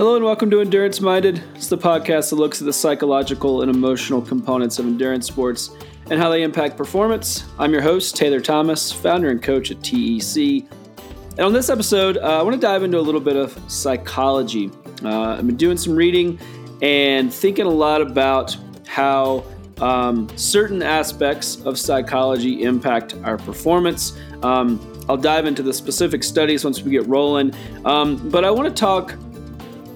[0.00, 1.42] Hello and welcome to Endurance Minded.
[1.54, 5.76] It's the podcast that looks at the psychological and emotional components of endurance sports
[6.08, 7.44] and how they impact performance.
[7.58, 10.64] I'm your host, Taylor Thomas, founder and coach at TEC.
[11.32, 14.70] And on this episode, uh, I want to dive into a little bit of psychology.
[15.04, 16.40] Uh, I've been doing some reading
[16.80, 19.44] and thinking a lot about how
[19.82, 24.18] um, certain aspects of psychology impact our performance.
[24.42, 24.80] Um,
[25.10, 27.52] I'll dive into the specific studies once we get rolling.
[27.84, 29.14] Um, but I want to talk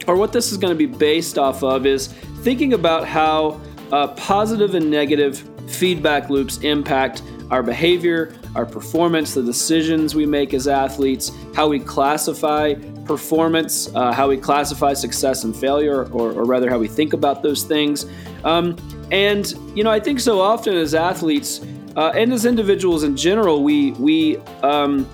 [0.06, 2.08] or what this is going to be based off of is
[2.42, 3.60] thinking about how
[3.92, 10.54] uh, positive and negative feedback loops impact our behavior, our performance, the decisions we make
[10.54, 16.44] as athletes, how we classify performance, uh, how we classify success and failure, or, or,
[16.44, 18.06] rather, how we think about those things.
[18.44, 18.76] Um,
[19.12, 21.60] and you know, I think so often as athletes
[21.96, 25.08] uh, and as individuals in general, we we um,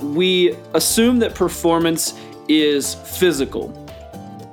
[0.00, 2.14] we assume that performance
[2.48, 3.77] is physical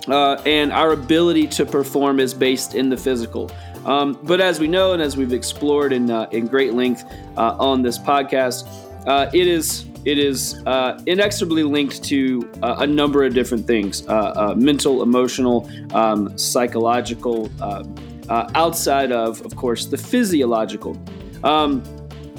[0.07, 3.51] uh, and our ability to perform is based in the physical.
[3.85, 7.03] Um, but as we know, and as we've explored in uh, in great length
[7.37, 8.67] uh, on this podcast,
[9.07, 14.05] uh, it is it is uh, inexorably linked to uh, a number of different things:
[14.55, 17.49] mental, emotional, um, psychological,
[18.29, 20.97] outside of, of course, the physiological.
[21.43, 21.83] Um,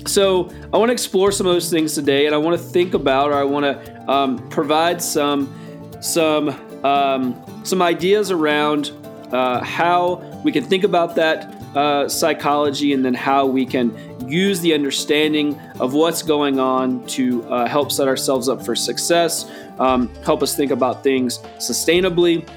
[0.04, 2.94] so I want to explore some of those things today, and I want to think
[2.94, 5.52] about, or I want to um, provide some
[6.00, 6.50] some
[6.86, 8.92] um, some ideas around
[9.32, 13.86] uh, how we can think about that uh, psychology and then how we can
[14.28, 19.50] use the understanding of what's going on to uh, help set ourselves up for success,
[19.78, 22.48] um, help us think about things sustainably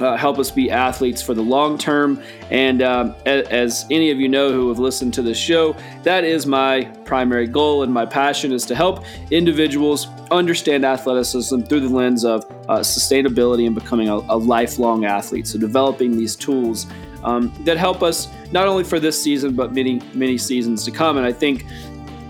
[0.00, 2.22] uh, help us be athletes for the long term.
[2.50, 6.46] And um, as any of you know who have listened to this show, that is
[6.46, 12.24] my primary goal and my passion is to help individuals understand athleticism through the lens
[12.24, 15.46] of uh, sustainability and becoming a, a, lifelong athlete.
[15.46, 16.86] So developing these tools
[17.24, 21.16] um, that help us not only for this season but many many seasons to come.
[21.16, 21.64] And I think.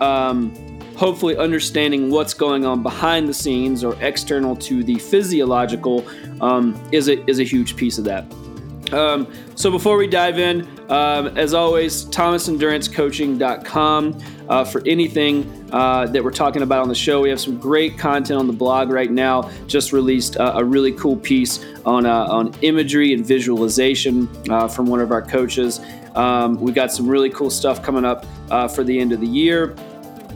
[0.00, 0.69] Um,
[1.00, 6.06] hopefully understanding what's going on behind the scenes or external to the physiological
[6.42, 8.30] um, is, a, is a huge piece of that.
[8.92, 16.22] Um, so before we dive in, um, as always, thomasendurancecoaching.com uh, for anything uh, that
[16.22, 17.22] we're talking about on the show.
[17.22, 19.50] We have some great content on the blog right now.
[19.68, 24.84] Just released uh, a really cool piece on uh, on imagery and visualization uh, from
[24.84, 25.80] one of our coaches.
[26.14, 29.28] Um, we got some really cool stuff coming up uh, for the end of the
[29.28, 29.74] year.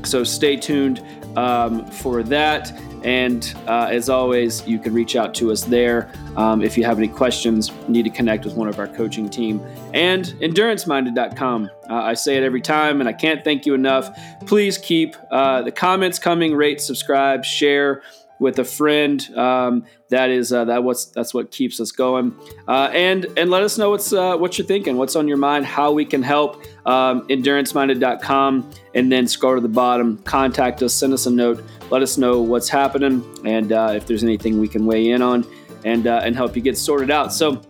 [0.04, 1.02] So stay tuned
[1.36, 2.72] um, for that.
[3.04, 6.98] And uh, as always, you can reach out to us there um, if you have
[6.98, 9.60] any questions, need to connect with one of our coaching team,
[9.92, 11.70] and enduranceminded.com.
[11.88, 14.18] Uh, I say it every time, and I can't thank you enough.
[14.46, 18.02] Please keep uh, the comments coming, rate, subscribe, share
[18.44, 19.26] with a friend.
[19.36, 22.36] Um, that is uh, that what's that's what keeps us going.
[22.68, 25.64] Uh, and and let us know what's uh, what you're thinking, what's on your mind,
[25.64, 26.62] how we can help.
[26.86, 30.18] Um, EnduranceMinded.com, and then scroll to the bottom.
[30.18, 34.22] Contact us, send us a note, let us know what's happening, and uh, if there's
[34.22, 35.46] anything we can weigh in on,
[35.84, 37.32] and uh, and help you get sorted out.
[37.32, 37.60] So.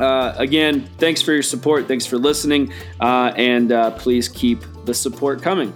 [0.00, 1.86] Uh, again, thanks for your support.
[1.86, 2.72] Thanks for listening.
[3.00, 3.68] and
[3.98, 5.72] please keep the support coming.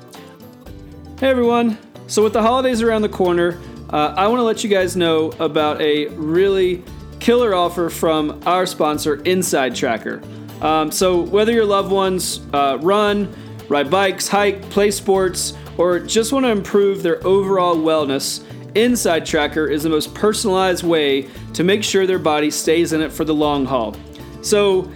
[1.20, 1.78] Hey, everyone.
[2.08, 3.60] So, with the holidays around the corner,
[3.90, 6.82] uh, I want to let you guys know about a really
[7.20, 10.22] killer offer from our sponsor, Inside Tracker.
[10.60, 13.32] Um, so, whether your loved ones uh, run,
[13.68, 19.66] ride bikes, hike, play sports, or just want to improve their overall wellness, Inside Tracker
[19.66, 23.34] is the most personalized way to make sure their body stays in it for the
[23.34, 23.96] long haul.
[24.42, 24.90] So,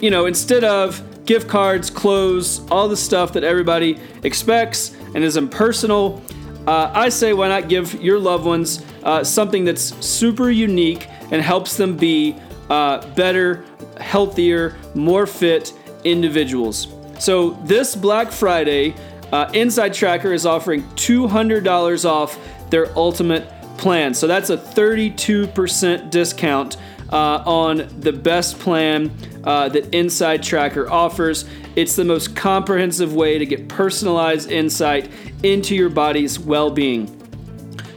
[0.00, 5.36] you know, instead of gift cards, clothes, all the stuff that everybody expects and is
[5.36, 6.22] impersonal,
[6.66, 11.40] uh, I say why not give your loved ones uh, something that's super unique and
[11.42, 12.36] helps them be
[12.70, 13.64] uh, better,
[14.00, 15.72] healthier, more fit
[16.04, 16.88] individuals.
[17.18, 18.94] So this Black Friday,
[19.32, 22.38] uh, Inside Tracker is offering $200 off
[22.70, 23.48] their ultimate
[23.78, 24.14] plan.
[24.14, 26.76] So that's a 32% discount
[27.10, 29.10] uh, on the best plan
[29.44, 31.44] uh, that Inside Tracker offers.
[31.76, 35.10] It's the most comprehensive way to get personalized insight
[35.42, 37.12] into your body's well being.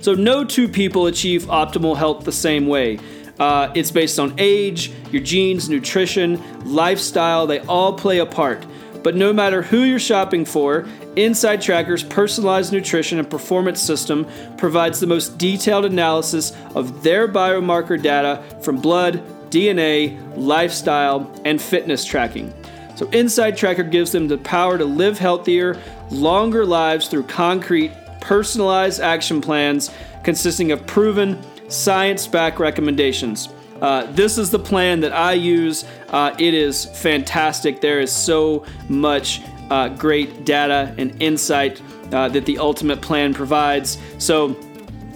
[0.02, 3.00] So, no two people achieve optimal health the same way.
[3.40, 8.66] Uh, it's based on age, your genes, nutrition, lifestyle, they all play a part.
[9.04, 10.86] But no matter who you're shopping for,
[11.16, 18.02] Inside Tracker's personalized nutrition and performance system provides the most detailed analysis of their biomarker
[18.02, 22.54] data from blood, DNA, lifestyle, and fitness tracking.
[22.96, 25.82] So, Inside Tracker gives them the power to live healthier,
[26.12, 29.90] longer lives through concrete, personalized action plans
[30.24, 33.48] consisting of proven, science backed recommendations.
[33.82, 35.84] Uh, this is the plan that I use.
[36.10, 37.82] Uh, it is fantastic.
[37.82, 41.82] There is so much uh, great data and insight
[42.12, 43.98] uh, that the ultimate plan provides.
[44.18, 44.56] So,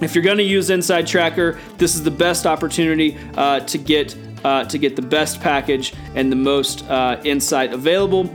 [0.02, 4.18] if you're going to use Inside Tracker, this is the best opportunity uh, to get
[4.44, 6.84] uh, to get the best package and the most
[7.24, 8.30] insight available.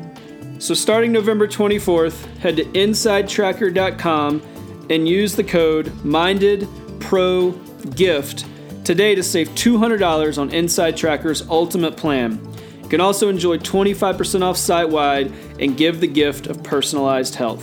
[0.58, 4.42] So, starting November 24th, head to InsideTracker.com
[4.90, 8.44] and use the code MindedProGift
[8.88, 12.40] today to save $200 on Inside Tracker's Ultimate Plan.
[12.82, 15.30] You can also enjoy 25% off site wide
[15.60, 17.62] and give the gift of personalized health.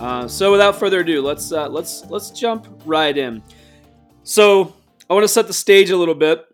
[0.00, 3.42] Uh, so without further ado, let's uh, let's let's jump right in.
[4.22, 4.72] So
[5.10, 6.44] I want to set the stage a little bit.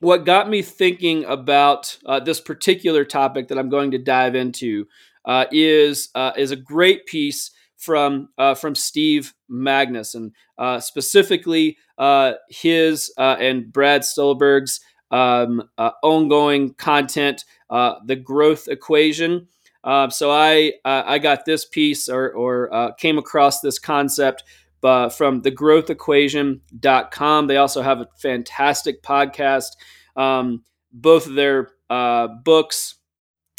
[0.00, 4.88] What got me thinking about uh, this particular topic that I'm going to dive into
[5.24, 7.52] uh, is uh, is a great piece
[7.82, 10.32] from uh, from Steve Magness and
[10.82, 11.76] specifically
[12.48, 14.80] his and Brad Stulberg's
[15.10, 15.62] um,
[16.02, 19.48] ongoing content, the growth equation.
[19.84, 24.44] Uh, so I uh, I got this piece or, or uh, came across this concept
[24.82, 27.46] uh, from thegrowthequation.com.
[27.46, 29.76] They also have a fantastic podcast.
[30.16, 32.96] Um, both of their uh, books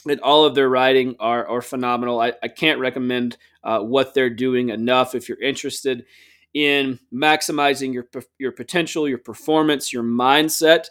[0.08, 2.20] and all of their writing are, are phenomenal.
[2.20, 5.16] I, I can't recommend uh, what they're doing enough.
[5.16, 6.06] If you're interested
[6.54, 8.08] in maximizing your
[8.38, 10.86] your potential, your performance, your mindset,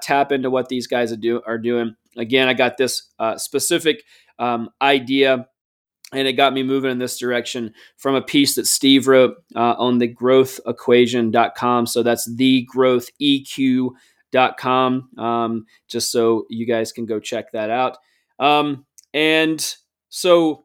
[0.00, 1.94] tap into what these guys are, do, are doing.
[2.16, 4.04] Again, I got this specific
[4.38, 5.48] um, idea
[6.12, 9.74] and it got me moving in this direction from a piece that Steve wrote uh,
[9.78, 11.86] on the growthequation.com.
[11.86, 12.68] So that's the
[15.18, 17.96] um, just so you guys can go check that out.
[18.42, 19.64] Um, and
[20.08, 20.64] so,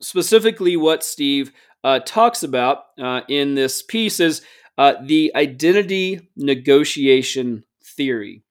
[0.00, 1.52] specifically, what Steve
[1.84, 4.42] uh, talks about uh, in this piece is
[4.76, 8.42] uh, the identity negotiation theory.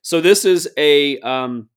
[0.00, 1.68] So, this is a um,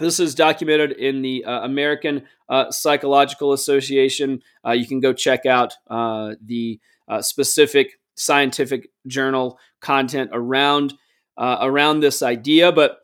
[0.00, 4.42] this is documented in the uh, American uh, Psychological Association.
[4.66, 6.80] Uh, you can go check out the
[7.20, 10.94] specific scientific journal content around
[11.38, 12.72] around this idea.
[12.72, 12.98] But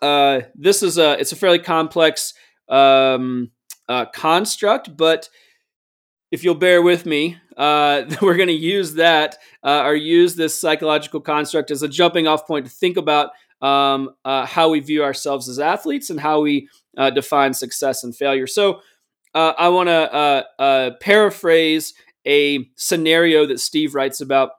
[0.00, 2.34] this is a it's a fairly complex
[2.68, 3.50] um,
[4.12, 4.96] construct.
[4.96, 5.28] But
[6.30, 8.06] if you'll bear with me, we're
[8.36, 12.72] going to use that or use this psychological construct as a jumping off point to
[12.72, 13.30] think about
[13.60, 18.14] um, uh, how we view ourselves as athletes and how we uh, define success and
[18.14, 18.46] failure.
[18.46, 18.80] So
[19.34, 21.94] uh, I want to uh, uh, paraphrase
[22.26, 24.50] a scenario that Steve writes about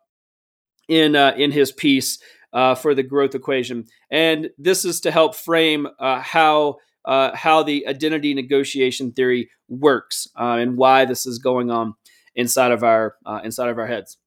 [0.87, 2.19] in uh, in his piece
[2.51, 6.77] for the growth equation, and this is to help frame how.
[7.05, 11.95] how the identity negotiation theory works and why this is going on
[12.35, 14.17] inside of our inside of our heads.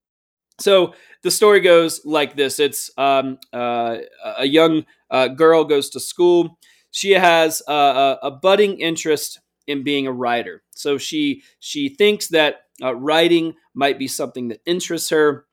[0.61, 3.99] So the story goes like this: It's um, uh,
[4.39, 6.59] a young uh, girl goes to school.
[6.91, 10.63] She has a, a, budding interest in being a writer.
[10.71, 15.47] So she she thinks that uh, writing might be something that interests her,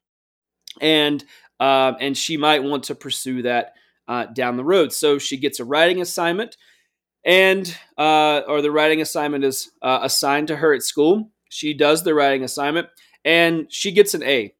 [0.81, 1.23] and
[1.59, 3.73] um, and she might want to pursue that
[4.07, 4.91] uh, down the road.
[4.91, 6.57] So she gets a writing assignment,
[7.25, 11.31] and uh, or the writing assignment is uh, assigned to her at school.
[11.49, 12.87] She does the writing assignment,
[13.25, 14.53] and she gets an A.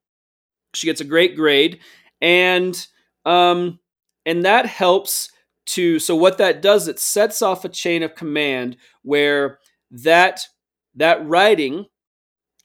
[0.74, 1.80] She gets a great grade,
[2.22, 2.88] and
[3.26, 3.80] um,
[4.26, 5.30] and that helps
[5.68, 6.00] to.
[6.00, 9.60] So what that does, it sets off a chain of command where
[9.92, 10.42] that
[10.96, 11.86] that writing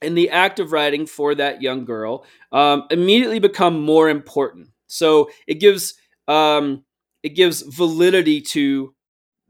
[0.02, 4.68] and the act of writing for that young girl um, immediately become more important.
[4.86, 5.94] So it gives
[6.28, 6.84] um,
[7.22, 8.94] it gives validity to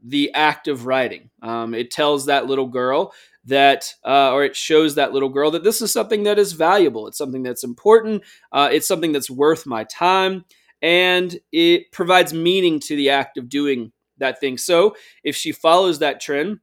[0.03, 1.29] the act of writing.
[1.41, 3.13] Um, it tells that little girl
[3.45, 7.07] that, uh, or it shows that little girl that this is something that is valuable.
[7.07, 8.23] It's something that's important.
[8.51, 10.45] Uh, it's something that's worth my time.
[10.81, 14.57] And it provides meaning to the act of doing that thing.
[14.57, 16.59] So if she follows that trend,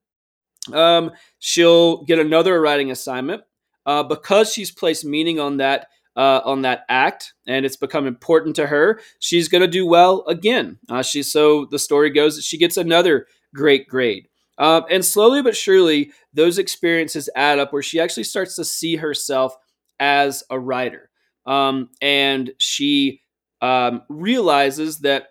[0.72, 3.42] um, she'll get another writing assignment
[3.86, 8.54] uh, because she's placed meaning on that uh, on that act and it's become important
[8.56, 9.00] to her.
[9.18, 10.78] She's going to do well again.
[10.90, 14.28] Uh, she so the story goes that she gets another great grade.
[14.58, 18.96] Um, and slowly but surely, those experiences add up where she actually starts to see
[18.96, 19.56] herself
[19.98, 21.10] as a writer.
[21.46, 23.22] Um, and she
[23.60, 25.28] um, realizes that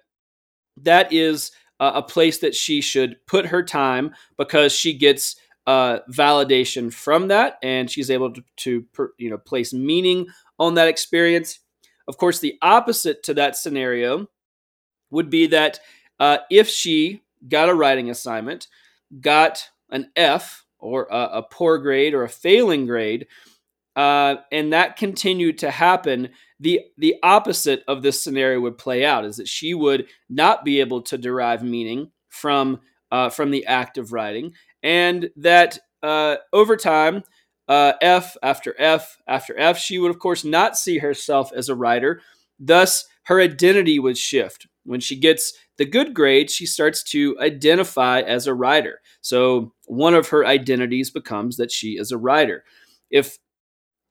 [0.78, 5.36] that is uh, a place that she should put her time because she gets
[5.68, 10.28] uh, validation from that and she's able to, to per, you know place meaning
[10.58, 11.60] on that experience.
[12.08, 14.28] Of course the opposite to that scenario
[15.12, 15.80] would be that
[16.20, 18.68] uh, if she got a writing assignment
[19.20, 23.28] got an F or a, a poor grade or a failing grade,
[23.96, 29.26] uh, and that continued to happen, the the opposite of this scenario would play out
[29.26, 32.80] is that she would not be able to derive meaning from
[33.12, 37.24] uh, from the act of writing, and that uh, over time,
[37.68, 41.76] uh, F after F after F, she would of course not see herself as a
[41.76, 42.22] writer.
[42.60, 44.68] Thus, her identity would shift.
[44.84, 49.00] When she gets the good grade, she starts to identify as a writer.
[49.22, 52.64] So one of her identities becomes that she is a writer.
[53.10, 53.38] If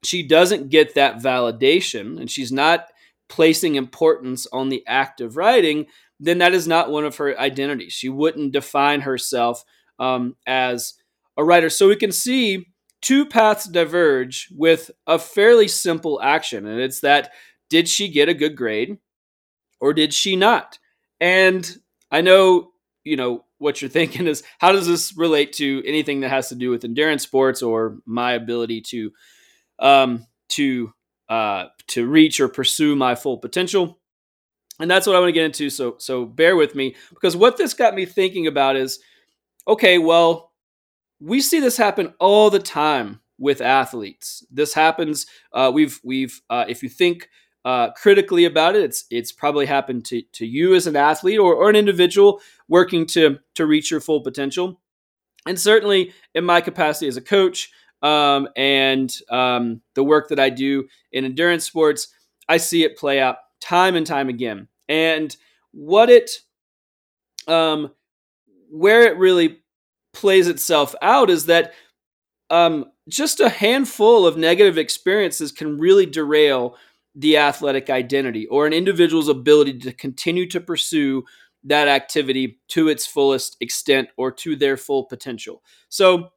[0.04, 2.86] she doesn't get that validation and she's not
[3.28, 5.86] placing importance on the act of writing,
[6.18, 7.92] then that is not one of her identities.
[7.92, 9.64] She wouldn't define herself
[10.00, 10.94] um, as
[11.36, 11.70] a writer.
[11.70, 12.66] So we can see
[13.00, 17.30] two paths diverge with a fairly simple action, and it's that
[17.68, 18.98] did she get a good grade
[19.80, 20.78] or did she not?
[21.20, 21.78] And
[22.10, 22.72] I know,
[23.04, 26.54] you know, what you're thinking is how does this relate to anything that has to
[26.54, 29.12] do with endurance sports or my ability to
[29.78, 30.92] um, to
[31.28, 33.98] uh, to reach or pursue my full potential.
[34.80, 35.70] And that's what I want to get into.
[35.70, 38.98] So so bear with me because what this got me thinking about is
[39.70, 40.52] okay, well,
[41.20, 44.44] we see this happen all the time with athletes.
[44.50, 45.26] This happens.
[45.52, 47.28] Uh, we've we've uh, if you think
[47.64, 51.54] uh, critically about it, it's it's probably happened to to you as an athlete or,
[51.54, 54.80] or an individual working to to reach your full potential.
[55.46, 57.70] And certainly in my capacity as a coach,
[58.02, 62.08] um, and um, the work that I do in endurance sports,
[62.48, 64.68] I see it play out time and time again.
[64.88, 65.34] And
[65.72, 66.30] what it,
[67.46, 67.92] um,
[68.70, 69.59] where it really
[70.12, 71.72] plays itself out is that
[72.50, 76.76] um, just a handful of negative experiences can really derail
[77.14, 81.24] the athletic identity or an individual's ability to continue to pursue
[81.64, 85.62] that activity to its fullest extent or to their full potential.
[85.88, 86.30] So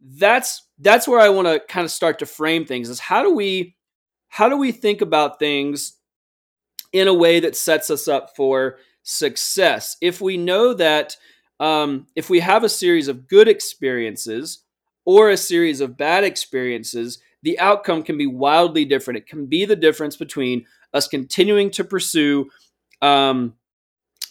[0.00, 3.34] that's that's where I want to kind of start to frame things is how do
[3.34, 3.76] we
[4.28, 5.96] how do we think about things
[6.92, 11.16] in a way that sets us up for success if we know that
[11.60, 14.64] um, if we have a series of good experiences
[15.04, 19.64] or a series of bad experiences the outcome can be wildly different it can be
[19.64, 22.48] the difference between us continuing to pursue
[23.02, 23.54] um,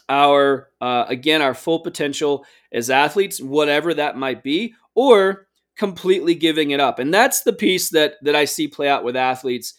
[0.09, 6.71] our uh, again our full potential as athletes whatever that might be or completely giving
[6.71, 6.99] it up.
[6.99, 9.73] And that's the piece that that I see play out with athletes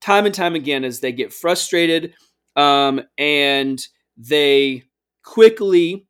[0.00, 2.14] time and time again as they get frustrated
[2.56, 3.80] um, and
[4.16, 4.82] they
[5.22, 6.06] quickly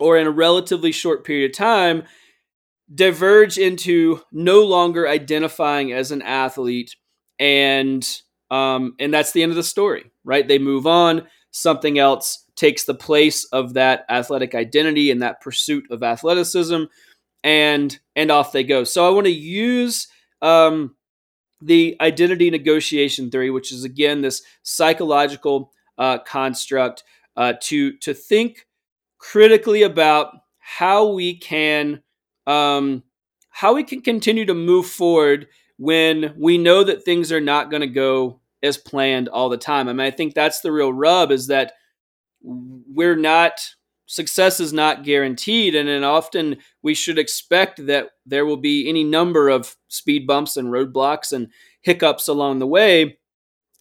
[0.00, 2.02] or in a relatively short period of time
[2.92, 6.96] diverge into no longer identifying as an athlete
[7.38, 12.44] and um, and that's the end of the story right they move on something else
[12.56, 16.84] takes the place of that athletic identity and that pursuit of athleticism
[17.42, 18.84] and and off they go.
[18.84, 20.08] So I want to use
[20.42, 20.94] um,
[21.62, 27.02] the identity negotiation theory, which is again this psychological uh, construct,
[27.36, 28.66] uh, to to think
[29.20, 32.02] critically about how we can
[32.46, 33.04] um,
[33.50, 35.46] how we can continue to move forward
[35.76, 39.88] when we know that things are not going to go as planned all the time.
[39.88, 41.72] I mean, I think that's the real rub is that
[42.42, 43.60] we're not
[44.06, 49.04] success is not guaranteed and then often we should expect that there will be any
[49.04, 51.46] number of speed bumps and roadblocks and
[51.82, 53.16] hiccups along the way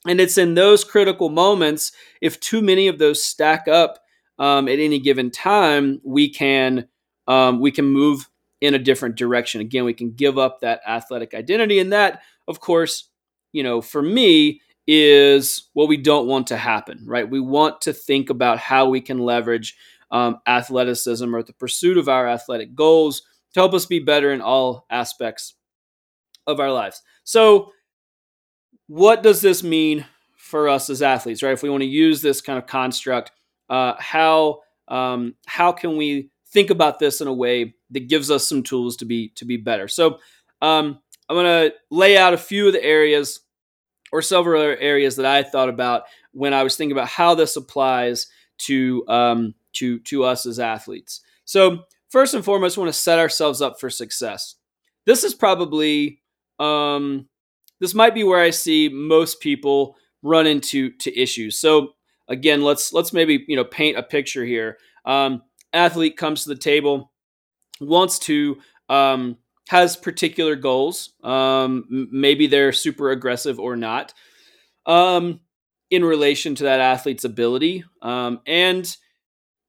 [0.05, 1.91] and it's in those critical moments
[2.21, 3.97] if too many of those stack up
[4.39, 6.87] um, at any given time we can
[7.27, 8.27] um, we can move
[8.61, 12.59] in a different direction again we can give up that athletic identity and that of
[12.59, 13.09] course
[13.51, 17.93] you know for me is what we don't want to happen right we want to
[17.93, 19.75] think about how we can leverage
[20.11, 23.21] um, athleticism or the pursuit of our athletic goals
[23.53, 25.55] to help us be better in all aspects
[26.47, 27.01] of our lives.
[27.23, 27.71] So,
[28.87, 30.05] what does this mean
[30.35, 31.53] for us as athletes, right?
[31.53, 33.31] If we want to use this kind of construct,
[33.69, 38.47] uh, how um, how can we think about this in a way that gives us
[38.47, 39.87] some tools to be to be better?
[39.87, 40.19] So,
[40.61, 40.99] um,
[41.29, 43.41] I'm going to lay out a few of the areas
[44.11, 48.27] or several areas that I thought about when I was thinking about how this applies
[48.59, 51.21] to um, to to us as athletes.
[51.45, 54.55] So first and foremost, we want to set ourselves up for success.
[55.05, 56.21] This is probably
[56.59, 57.27] um,
[57.79, 61.59] this might be where I see most people run into to issues.
[61.59, 61.93] So
[62.29, 64.77] again, let's let's maybe you know paint a picture here.
[65.05, 65.41] Um,
[65.73, 67.11] athlete comes to the table,
[67.81, 68.57] wants to
[68.87, 71.13] um, has particular goals.
[71.23, 74.13] Um, maybe they're super aggressive or not.
[74.85, 75.41] Um,
[75.91, 78.95] in relation to that athlete's ability, um, and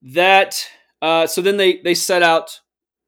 [0.02, 0.67] that
[1.02, 2.61] uh, so then they they set out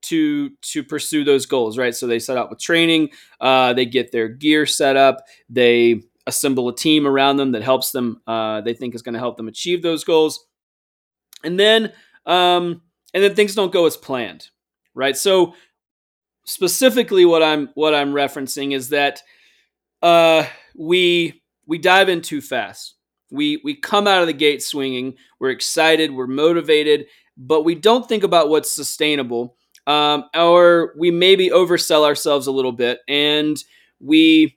[0.02, 1.94] to to pursue those goals, right?
[1.94, 6.68] So they set out with training, uh, they get their gear set up, they assemble
[6.68, 8.20] a team around them that helps them.
[8.26, 10.46] Uh, they think is going to help them achieve those goals,
[11.44, 11.92] and then
[12.26, 12.82] um,
[13.14, 14.48] and then things don't go as planned,
[14.94, 15.16] right?
[15.16, 15.54] So
[16.44, 19.22] specifically, what I'm what I'm referencing is that
[20.02, 20.44] uh,
[20.76, 22.94] we we dive in too fast.
[23.30, 25.14] We we come out of the gate swinging.
[25.40, 26.12] We're excited.
[26.12, 29.56] We're motivated, but we don't think about what's sustainable.
[29.86, 33.56] Um, or we maybe oversell ourselves a little bit, and
[33.98, 34.56] we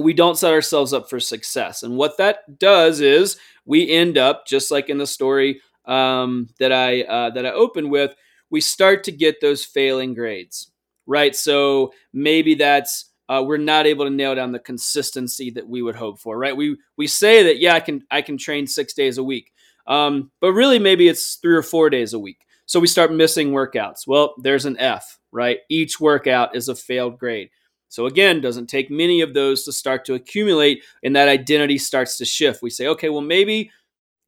[0.00, 1.82] we don't set ourselves up for success.
[1.82, 6.72] And what that does is we end up just like in the story um, that
[6.72, 8.14] I uh, that I opened with.
[8.50, 10.70] We start to get those failing grades,
[11.06, 11.34] right?
[11.34, 15.96] So maybe that's uh, we're not able to nail down the consistency that we would
[15.96, 16.56] hope for, right?
[16.56, 19.52] We we say that yeah, I can I can train six days a week,
[19.86, 22.44] um, but really maybe it's three or four days a week.
[22.66, 24.06] So we start missing workouts.
[24.06, 25.58] Well, there's an F, right?
[25.68, 27.50] Each workout is a failed grade.
[27.94, 32.16] So again, doesn't take many of those to start to accumulate, and that identity starts
[32.18, 32.62] to shift.
[32.62, 33.70] We say, okay, well maybe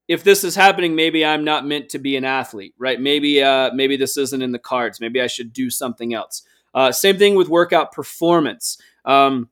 [0.08, 3.00] if this is happening, maybe I'm not meant to be an athlete, right?
[3.00, 5.00] Maybe uh, maybe this isn't in the cards.
[5.00, 6.42] Maybe I should do something else.
[6.74, 8.78] Uh, same thing with workout performance.
[9.04, 9.48] Um,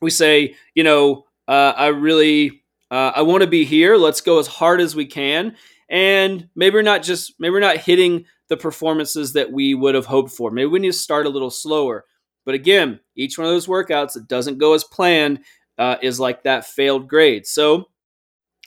[0.00, 3.96] we say, you know, uh, I really uh, I want to be here.
[3.96, 5.56] Let's go as hard as we can,
[5.88, 10.06] and maybe we're not just maybe we're not hitting the performances that we would have
[10.06, 10.50] hoped for.
[10.50, 12.04] Maybe we need to start a little slower.
[12.48, 15.40] But again, each one of those workouts that doesn't go as planned
[15.76, 17.46] uh, is like that failed grade.
[17.46, 17.90] So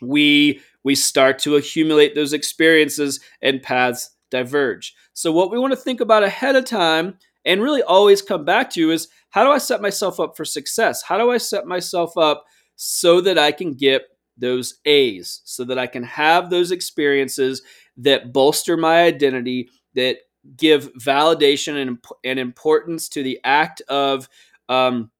[0.03, 4.93] we we start to accumulate those experiences and paths diverge.
[5.13, 8.69] So what we want to think about ahead of time and really always come back
[8.73, 11.01] to is how do I set myself up for success?
[11.01, 12.45] How do I set myself up
[12.75, 14.03] so that I can get
[14.37, 17.63] those A's, so that I can have those experiences
[17.97, 20.17] that bolster my identity, that
[20.57, 24.27] give validation and, and importance to the act of
[24.69, 25.11] um,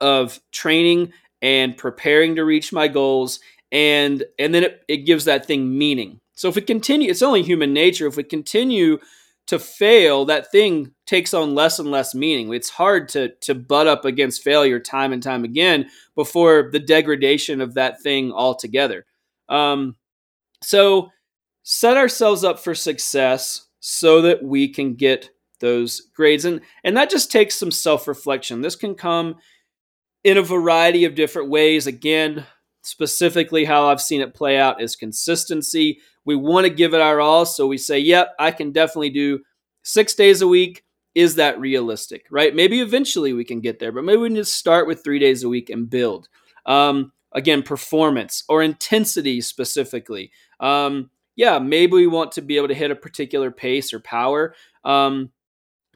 [0.00, 3.40] of training and preparing to reach my goals
[3.72, 6.20] and and then it, it gives that thing meaning.
[6.34, 8.06] So if we continue it's only human nature.
[8.06, 8.98] If we continue
[9.46, 12.52] to fail that thing takes on less and less meaning.
[12.52, 17.60] It's hard to to butt up against failure time and time again before the degradation
[17.60, 19.06] of that thing altogether.
[19.48, 19.96] Um,
[20.62, 21.10] so
[21.62, 26.44] set ourselves up for success so that we can get those grades.
[26.44, 28.60] And and that just takes some self-reflection.
[28.60, 29.36] This can come
[30.24, 31.86] in a variety of different ways.
[31.86, 32.44] Again
[32.82, 36.00] specifically how i've seen it play out is consistency.
[36.24, 39.40] We want to give it our all so we say yep i can definitely do
[39.82, 40.82] six days a week.
[41.14, 42.26] Is that realistic?
[42.30, 42.54] Right?
[42.54, 45.44] Maybe eventually we can get there but maybe we need to start with three days
[45.44, 46.28] a week and build.
[46.66, 50.32] Um, again performance or intensity specifically.
[50.58, 54.54] Um, yeah, maybe we want to be able to hit a particular pace or power
[54.84, 55.30] um,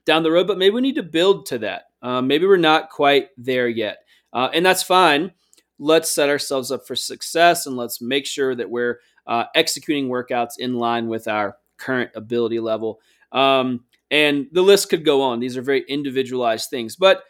[0.05, 1.85] down the road, but maybe we need to build to that.
[2.03, 4.05] Uh, maybe we're not quite there yet.
[4.33, 5.33] Uh, and that's fine.
[5.79, 10.59] Let's set ourselves up for success and let's make sure that we're uh, executing workouts
[10.59, 13.01] in line with our current ability level.
[13.33, 15.41] Um, and the list could go on.
[15.41, 17.23] These are very individualized things, but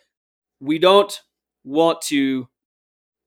[0.61, 1.21] we don't
[1.63, 2.49] want to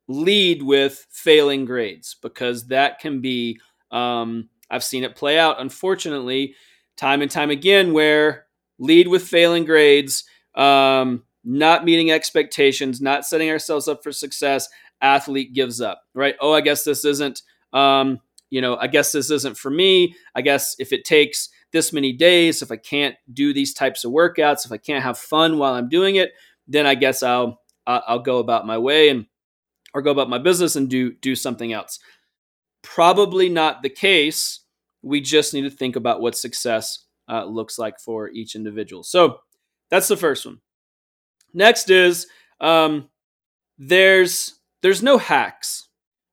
[0.07, 3.59] lead with failing grades because that can be
[3.91, 6.55] um, I've seen it play out, unfortunately,
[6.97, 8.45] time and time again, where
[8.79, 10.23] lead with failing grades,
[10.55, 14.67] um, not meeting expectations, not setting ourselves up for success.
[15.01, 16.35] Athlete gives up, right?
[16.39, 17.41] Oh, I guess this isn't,
[17.73, 20.15] um, you know, I guess this isn't for me.
[20.35, 24.11] I guess if it takes this many days, if I can't do these types of
[24.11, 26.31] workouts, if I can't have fun while I'm doing it,
[26.67, 29.25] then I guess I'll I'll go about my way and
[29.93, 31.99] or go about my business and do do something else.
[32.83, 34.59] Probably not the case
[35.01, 39.03] we just need to think about what success uh, looks like for each individual.
[39.03, 39.39] So
[39.89, 40.59] that's the first one.
[41.53, 42.27] Next is
[42.61, 43.09] um,
[43.77, 45.87] there's there's no hacks,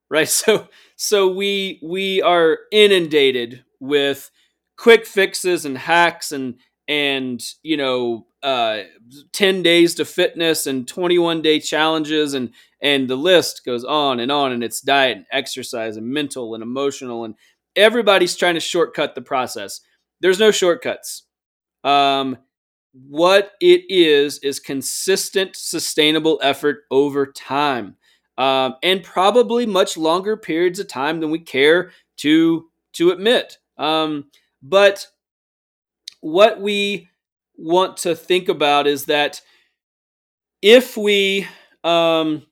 [0.09, 0.27] right?
[0.29, 4.29] So so we we are inundated with
[4.77, 6.55] quick fixes and hacks and
[6.91, 8.81] and you know uh,
[9.31, 12.51] 10 days to fitness and 21 day challenges and
[12.81, 16.61] and the list goes on and on and it's diet and exercise and mental and
[16.61, 17.35] emotional and
[17.77, 19.79] everybody's trying to shortcut the process.
[20.19, 21.23] There's no shortcuts.
[21.85, 22.37] Um,
[22.93, 27.95] what it is is consistent, sustainable effort over time,
[28.37, 33.59] um, and probably much longer periods of time than we care to to admit.
[33.77, 34.25] Um,
[34.61, 35.07] but
[36.21, 37.09] what we
[37.57, 39.41] want to think about is that
[40.61, 41.47] if we
[41.83, 42.45] um,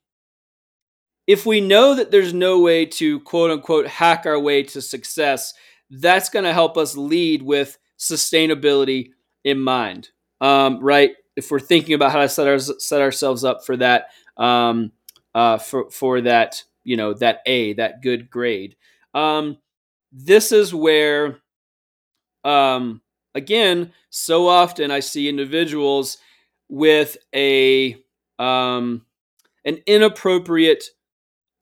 [1.27, 5.53] if we know that there's no way to quote unquote hack our way to success,
[5.91, 9.11] that's going to help us lead with sustainability
[9.43, 10.09] in mind,
[10.41, 11.11] um, right?
[11.35, 14.91] If we're thinking about how to set, our, set ourselves up for that, um,
[15.35, 18.75] uh, for, for that, you know, that A, that good grade.
[19.13, 19.57] Um,
[20.11, 21.37] this is where,
[22.43, 23.01] um,
[23.35, 26.17] again, so often I see individuals
[26.67, 27.97] with a
[28.37, 29.05] um,
[29.65, 30.83] an inappropriate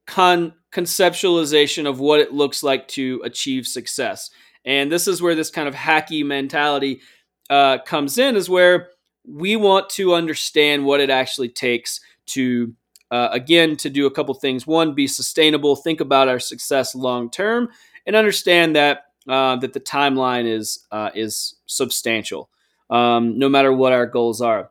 [0.05, 4.29] con- conceptualization of what it looks like to achieve success.
[4.65, 7.01] And this is where this kind of hacky mentality
[7.49, 8.89] uh, comes in, is where
[9.25, 12.73] we want to understand what it actually takes to,
[13.11, 14.67] uh, again, to do a couple things.
[14.67, 17.69] One, be sustainable, think about our success long term,
[18.05, 22.49] and understand that uh, that the timeline is uh, is substantial,
[22.89, 24.69] um, no matter what our goals are.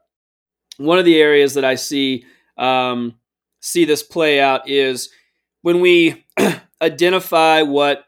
[0.78, 2.24] One of the areas that I see
[2.56, 3.14] um,
[3.60, 5.10] see this play out is
[5.62, 6.24] when we
[6.82, 8.04] identify what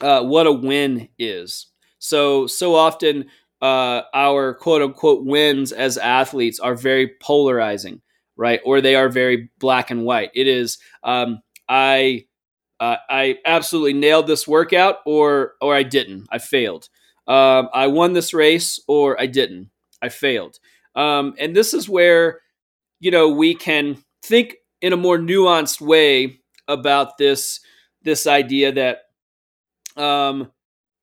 [0.00, 1.66] uh, what a win is.
[1.98, 3.26] So so often
[3.60, 8.00] uh, our quote unquote wins as athletes are very polarizing,
[8.36, 8.60] right?
[8.64, 10.30] Or they are very black and white.
[10.34, 12.26] It is um, I
[12.82, 16.26] uh, I absolutely nailed this workout, or or I didn't.
[16.32, 16.88] I failed.
[17.28, 19.70] Um, I won this race, or I didn't.
[20.02, 20.58] I failed.
[20.96, 22.40] Um, and this is where
[22.98, 27.60] you know we can think in a more nuanced way about this
[28.02, 30.50] this idea that um,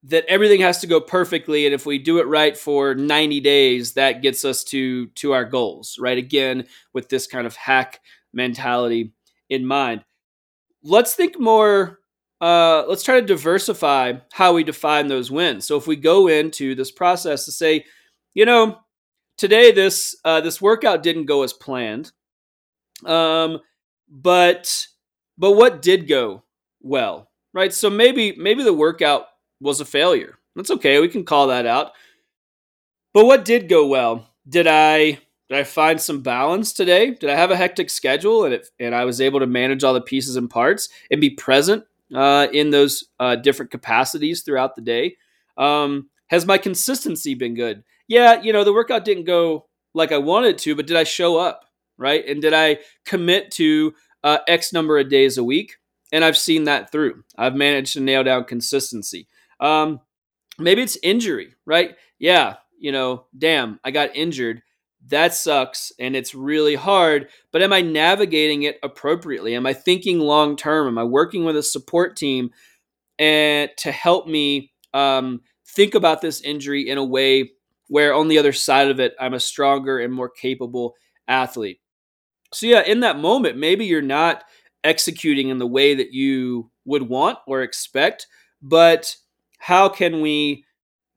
[0.03, 3.93] that everything has to go perfectly and if we do it right for 90 days
[3.93, 7.99] that gets us to to our goals right again with this kind of hack
[8.33, 9.13] mentality
[9.49, 10.03] in mind
[10.83, 11.99] let's think more
[12.41, 16.75] uh, let's try to diversify how we define those wins so if we go into
[16.75, 17.83] this process to say
[18.33, 18.79] you know
[19.37, 22.11] today this uh, this workout didn't go as planned
[23.05, 23.59] um,
[24.09, 24.87] but
[25.37, 26.43] but what did go
[26.81, 27.73] well, right?
[27.73, 29.25] So maybe maybe the workout
[29.61, 30.37] was a failure.
[30.55, 30.99] That's okay.
[30.99, 31.91] We can call that out.
[33.13, 34.29] But what did go well?
[34.47, 37.11] Did I did I find some balance today?
[37.11, 39.93] Did I have a hectic schedule and it, and I was able to manage all
[39.93, 41.83] the pieces and parts and be present
[42.13, 45.17] uh, in those uh, different capacities throughout the day?
[45.57, 47.83] Um, has my consistency been good?
[48.07, 51.37] Yeah, you know the workout didn't go like I wanted to, but did I show
[51.37, 51.65] up?
[51.99, 52.25] right?
[52.25, 55.75] And did I commit to uh, X number of days a week?
[56.11, 57.23] And I've seen that through.
[57.37, 59.27] I've managed to nail down consistency.
[59.59, 59.99] Um,
[60.57, 61.95] maybe it's injury, right?
[62.17, 64.63] Yeah, you know, damn, I got injured.
[65.07, 69.55] That sucks and it's really hard, but am I navigating it appropriately?
[69.55, 70.87] Am I thinking long term?
[70.87, 72.51] Am I working with a support team
[73.17, 77.51] and to help me um, think about this injury in a way
[77.87, 80.95] where on the other side of it, I'm a stronger and more capable
[81.27, 81.79] athlete?
[82.53, 84.43] So yeah, in that moment, maybe you're not
[84.83, 88.27] executing in the way that you would want or expect,
[88.61, 89.15] but
[89.59, 90.65] how can we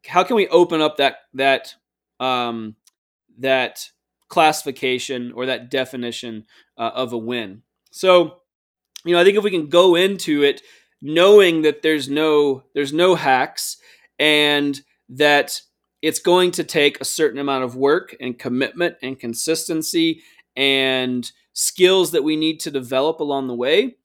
[0.06, 1.74] how can we open up that that
[2.20, 2.76] um,
[3.42, 3.88] that
[4.28, 7.62] classification or that definition uh, of a win?
[7.90, 8.38] So,
[9.04, 10.62] you know, I think if we can go into it
[11.02, 13.76] knowing that there's no there's no hacks
[14.18, 15.60] and that
[16.00, 20.22] it's going to take a certain amount of work and commitment and consistency
[20.56, 23.96] and skills that we need to develop along the way,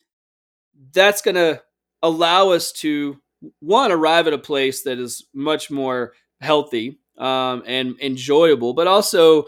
[0.94, 1.62] that's going to
[2.04, 3.20] allow us to
[3.60, 9.46] one arrive at a place that is much more healthy um, and enjoyable, but also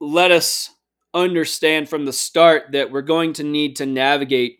[0.00, 0.70] let us
[1.12, 4.58] understand from the start that we're going to need to navigate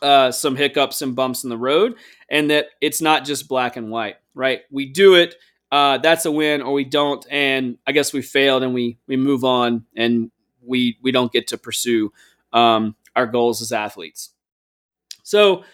[0.00, 1.94] uh, some hiccups and bumps in the road,
[2.28, 4.16] and that it's not just black and white.
[4.34, 4.62] Right?
[4.70, 5.36] We do it
[5.72, 9.16] uh, that's a win, or we don't, and I guess we failed, and we we
[9.16, 12.12] move on, and we we don't get to pursue
[12.52, 14.34] um, our goals as athletes.
[15.22, 15.64] So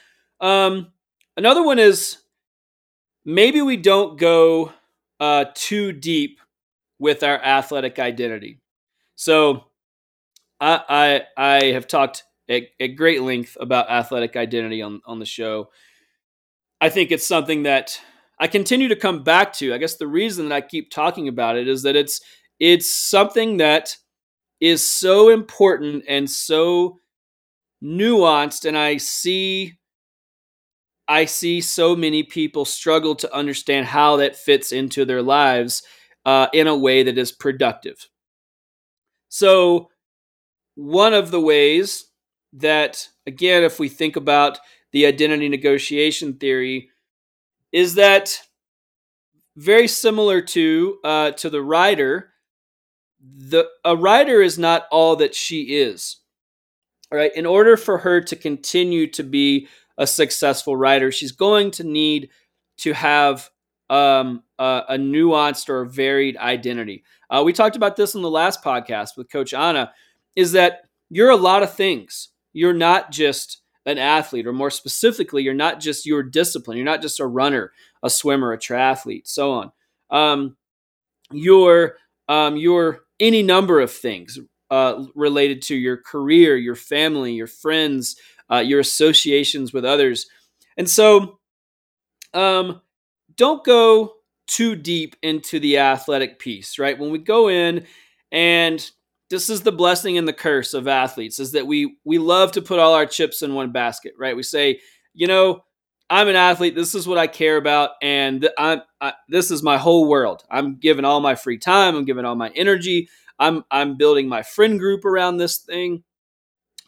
[0.40, 0.92] um,
[1.36, 2.18] another one is
[3.24, 4.72] maybe we don't go
[5.20, 6.40] uh, too deep
[6.98, 8.60] with our athletic identity.
[9.16, 9.64] So
[10.60, 15.26] I I, I have talked at, at great length about athletic identity on on the
[15.26, 15.70] show.
[16.80, 18.00] I think it's something that
[18.40, 19.74] I continue to come back to.
[19.74, 22.20] I guess the reason that I keep talking about it is that it's
[22.60, 23.96] it's something that
[24.60, 26.98] is so important and so
[27.82, 29.77] nuanced and I see
[31.08, 35.82] I see so many people struggle to understand how that fits into their lives
[36.26, 38.08] uh, in a way that is productive.
[39.30, 39.90] So,
[40.74, 42.06] one of the ways
[42.52, 44.58] that, again, if we think about
[44.92, 46.90] the identity negotiation theory,
[47.72, 48.38] is that
[49.56, 52.30] very similar to uh, to the writer.
[53.20, 56.18] The a writer is not all that she is.
[57.10, 57.34] All right.
[57.34, 59.66] In order for her to continue to be
[59.98, 62.30] a successful writer, she's going to need
[62.78, 63.50] to have
[63.90, 67.04] um, uh, a nuanced or varied identity.
[67.28, 69.92] Uh, we talked about this in the last podcast with Coach Anna.
[70.36, 72.28] Is that you're a lot of things.
[72.52, 76.76] You're not just an athlete, or more specifically, you're not just your discipline.
[76.76, 79.72] You're not just a runner, a swimmer, a triathlete, so on.
[80.10, 80.56] Um,
[81.32, 81.96] you're
[82.28, 84.38] um, you're any number of things
[84.70, 88.16] uh, related to your career, your family, your friends,
[88.50, 90.28] uh, your associations with others,
[90.76, 91.38] and so
[92.34, 92.80] um,
[93.36, 94.14] don't go
[94.46, 96.78] too deep into the athletic piece.
[96.78, 96.98] Right?
[96.98, 97.86] When we go in
[98.32, 98.90] and
[99.30, 102.62] this is the blessing and the curse of athletes is that we we love to
[102.62, 104.36] put all our chips in one basket right?
[104.36, 104.80] We say
[105.14, 105.64] you know
[106.10, 106.74] i'm an athlete.
[106.74, 110.42] This is what i care about and i'm I, this is my whole world.
[110.50, 111.94] I'm giving all my free time.
[111.96, 113.08] I'm giving all my energy.
[113.38, 116.02] I'm i'm building my friend group around this thing.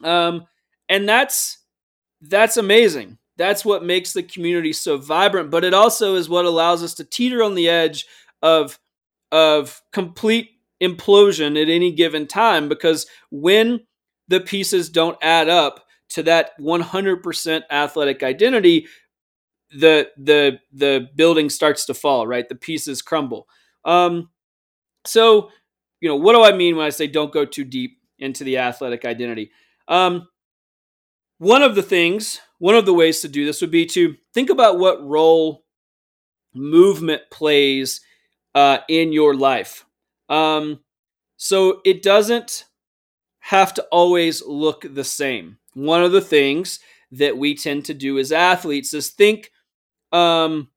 [0.03, 0.45] Um
[0.91, 1.57] and that's
[2.21, 3.17] that's amazing.
[3.37, 7.05] That's what makes the community so vibrant but it also is what allows us to
[7.05, 8.05] teeter on the edge
[8.43, 8.77] of
[9.31, 10.51] of complete
[10.83, 13.79] implosion at any given time because when
[14.27, 18.87] the pieces don't add up to that 100% athletic identity
[19.71, 22.49] the the the building starts to fall right?
[22.49, 23.47] The pieces crumble.
[23.85, 24.29] Um
[25.05, 25.49] so
[26.01, 28.57] you know what do i mean when i say don't go too deep into the
[28.59, 29.51] athletic identity?
[29.87, 30.27] Um
[31.41, 34.49] one of the things one of the ways to do this would be to think
[34.49, 35.63] about what role
[36.53, 38.01] movement plays
[38.53, 39.85] uh, in your life
[40.29, 40.79] um,
[41.37, 42.65] so it doesn't
[43.39, 45.57] have to always look the same.
[45.73, 46.79] One of the things
[47.11, 49.51] that we tend to do as athletes is think,
[50.11, 50.69] um,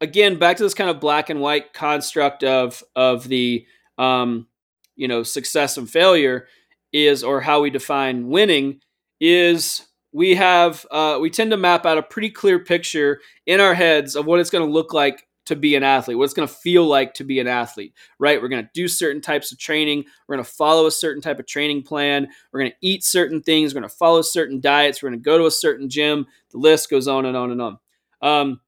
[0.00, 3.66] again, back to this kind of black and white construct of of the
[3.98, 4.46] um,
[4.94, 6.46] you know success and failure
[6.92, 8.80] is, or how we define winning
[9.20, 13.74] is we have uh, we tend to map out a pretty clear picture in our
[13.74, 16.48] heads of what it's going to look like to be an athlete, what it's going
[16.48, 18.42] to feel like to be an athlete, right?
[18.42, 20.04] We're going to do certain types of training.
[20.26, 22.28] We're going to follow a certain type of training plan.
[22.52, 23.72] We're going to eat certain things.
[23.72, 25.02] We're going to follow certain diets.
[25.02, 26.26] We're going to go to a certain gym.
[26.50, 27.78] The list goes on and on and on.
[28.22, 28.60] Um,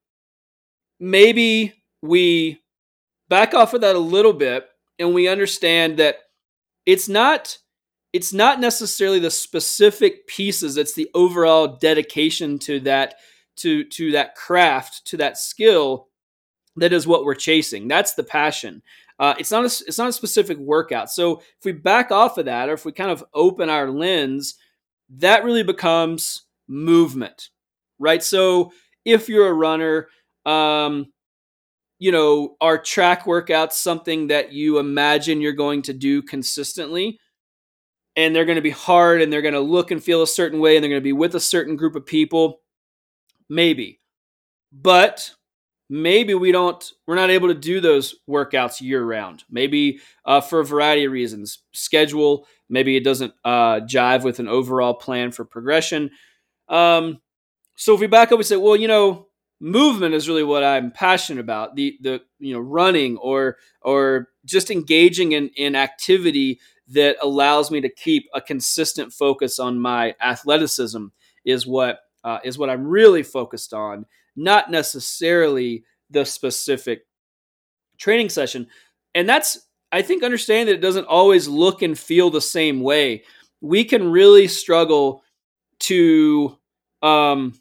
[1.01, 2.63] maybe we
[3.29, 6.17] back off of that a little bit and we understand that
[6.87, 7.59] it's not
[8.13, 13.17] it's not necessarily the specific pieces it's the overall dedication to that
[13.57, 16.09] to to that craft to that skill
[16.81, 17.89] that is what we're chasing.
[17.89, 18.83] That's the passion.
[19.19, 21.11] Uh, it's not a, it's not a specific workout.
[21.11, 24.55] So if we back off of that, or if we kind of open our lens,
[25.11, 27.49] that really becomes movement,
[27.99, 28.23] right?
[28.23, 28.73] So
[29.05, 30.09] if you're a runner,
[30.47, 31.07] um,
[31.99, 37.19] you know, are track workouts something that you imagine you're going to do consistently?
[38.19, 40.59] And they're going to be hard and they're going to look and feel a certain
[40.61, 42.61] way and they're going to be with a certain group of people?
[43.49, 44.01] Maybe.
[44.73, 45.31] But
[45.91, 50.61] maybe we don't we're not able to do those workouts year round maybe uh, for
[50.61, 55.45] a variety of reasons schedule maybe it doesn't uh, jive with an overall plan for
[55.45, 56.11] progression
[56.69, 57.21] um,
[57.77, 59.27] so if we back up we say well you know
[59.61, 64.71] movement is really what i'm passionate about the the you know running or or just
[64.71, 71.07] engaging in in activity that allows me to keep a consistent focus on my athleticism
[71.45, 74.05] is what uh, is what i'm really focused on
[74.39, 77.03] not necessarily the specific
[77.99, 78.69] training session.
[79.15, 79.59] And that's,
[79.93, 83.25] I think, understand that it doesn't always look and feel the same way.
[83.61, 85.25] We can really struggle
[85.81, 86.57] to,
[87.03, 87.55] um,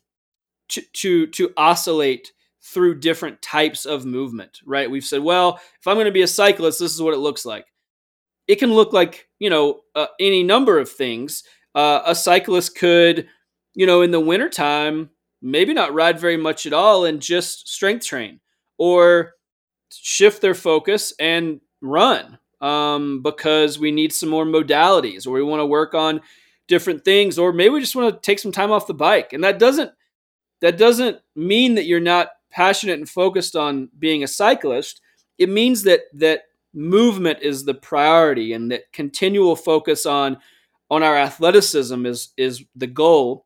[0.70, 4.92] to, to, to oscillate through different types of movement, right?
[4.92, 7.46] We've said, well, if I'm going to be a cyclist, this is what it looks
[7.46, 7.66] like.
[8.48, 11.44] It can look like, you know, uh, any number of things.
[11.76, 13.28] Uh, a cyclist could,
[13.76, 15.10] you know, in the wintertime,
[15.42, 18.40] maybe not ride very much at all and just strength train
[18.78, 19.34] or
[19.92, 25.60] shift their focus and run um, because we need some more modalities or we want
[25.60, 26.22] to work on
[26.68, 29.44] different things or maybe we just want to take some time off the bike and
[29.44, 29.92] that doesn't
[30.60, 35.00] that doesn't mean that you're not passionate and focused on being a cyclist
[35.38, 36.42] it means that that
[36.74, 40.38] movement is the priority and that continual focus on
[40.90, 43.46] on our athleticism is is the goal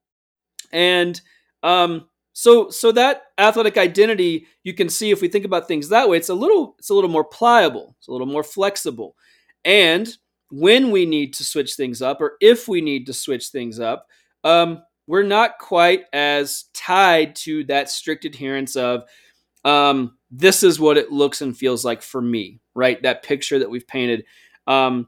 [0.72, 1.22] and
[1.64, 6.10] um, so so that athletic identity, you can see if we think about things that
[6.10, 9.16] way, it's a little it's a little more pliable, it's a little more flexible.
[9.66, 10.10] And
[10.50, 14.08] when we need to switch things up, or if we need to switch things up,
[14.44, 19.04] um, we're not quite as tied to that strict adherence of
[19.66, 23.02] um, this is what it looks and feels like for me, right?
[23.04, 24.24] That picture that we've painted
[24.66, 25.08] um,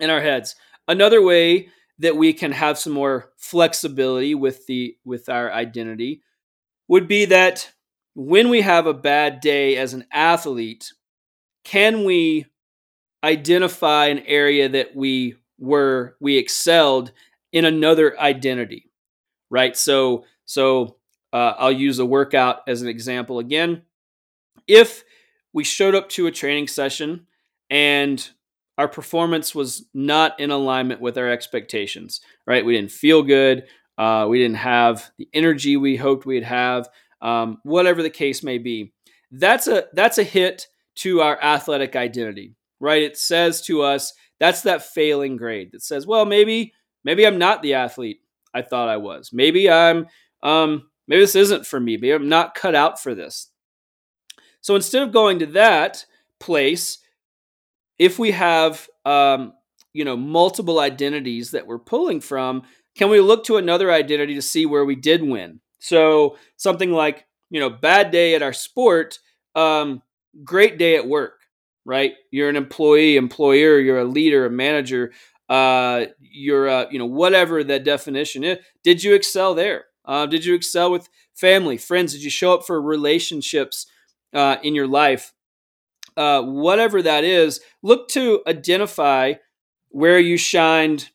[0.00, 0.56] in our heads.
[0.88, 6.22] Another way that we can have some more flexibility with the with our identity
[6.88, 7.70] would be that
[8.14, 10.92] when we have a bad day as an athlete,
[11.64, 12.46] can we
[13.22, 17.12] identify an area that we were we excelled
[17.52, 18.90] in another identity,
[19.50, 19.76] right?
[19.76, 20.96] So so
[21.32, 23.82] uh, I'll use a workout as an example again.
[24.70, 25.04] If
[25.52, 27.26] we showed up to a training session
[27.68, 28.30] and
[28.78, 32.64] our performance was not in alignment with our expectations, right?
[32.64, 33.64] We didn't feel good.
[33.98, 36.88] Uh, we didn't have the energy we hoped we'd have.
[37.20, 38.94] Um, whatever the case may be,
[39.30, 43.02] that's a that's a hit to our athletic identity, right?
[43.02, 46.72] It says to us that's that failing grade that says, well, maybe
[47.04, 48.20] maybe I'm not the athlete
[48.54, 49.30] I thought I was.
[49.32, 50.06] Maybe I'm
[50.42, 51.96] um, maybe this isn't for me.
[51.96, 53.48] Maybe I'm not cut out for this.
[54.60, 56.04] So instead of going to that
[56.38, 56.98] place,
[57.98, 59.52] if we have um,
[59.92, 62.62] you know multiple identities that we're pulling from,
[62.96, 65.60] can we look to another identity to see where we did win?
[65.78, 69.18] So something like you know bad day at our sport,
[69.54, 70.02] um,
[70.44, 71.40] great day at work,
[71.84, 72.14] right?
[72.30, 75.12] You're an employee, employer, you're a leader, a manager,
[75.48, 78.58] uh, you're a, you know whatever that definition is.
[78.82, 79.84] Did you excel there?
[80.04, 82.12] Uh, did you excel with family, friends?
[82.12, 83.86] Did you show up for relationships
[84.32, 85.32] uh, in your life?
[86.16, 89.34] uh, whatever that is, look to identify
[89.88, 91.08] where you shined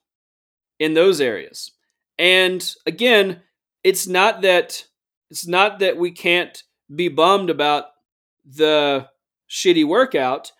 [0.80, 1.72] in those areas.
[2.18, 3.42] And again,
[3.84, 4.86] it's not that
[5.30, 7.86] it's not that we can't be bummed about
[8.46, 9.08] the
[9.50, 10.52] shitty workout,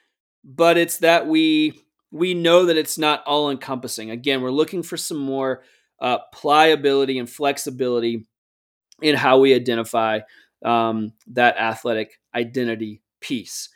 [0.44, 1.80] but it's that we
[2.12, 4.12] we know that it's not all encompassing.
[4.12, 5.64] Again, we're looking for some more
[6.00, 8.26] uh, pliability and flexibility
[9.02, 10.20] in how we identify
[10.64, 13.70] um, that athletic identity piece.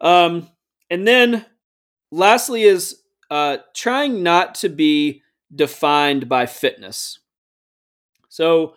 [0.00, 0.48] Um,
[0.90, 1.46] and then
[2.10, 5.22] lastly is uh, trying not to be
[5.54, 7.18] defined by fitness.
[8.28, 8.74] So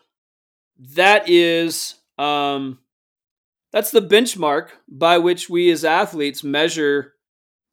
[0.93, 2.79] that is um,
[3.71, 7.13] that's the benchmark by which we as athletes measure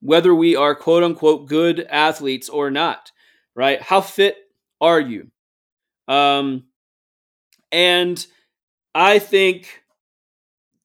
[0.00, 3.12] whether we are quote unquote good athletes or not.
[3.54, 3.80] Right?
[3.80, 4.36] How fit
[4.80, 5.30] are you?
[6.08, 6.64] Um,
[7.70, 8.26] and
[8.94, 9.82] I think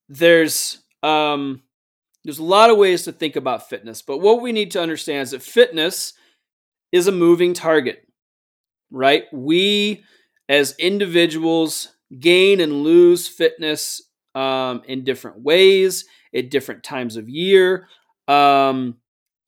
[0.07, 1.61] there's um,
[2.23, 5.23] there's a lot of ways to think about fitness, but what we need to understand
[5.23, 6.13] is that fitness
[6.91, 8.07] is a moving target,
[8.91, 9.25] right?
[9.31, 10.03] We
[10.49, 14.01] as individuals gain and lose fitness
[14.35, 17.87] um, in different ways at different times of year.
[18.27, 18.97] Um,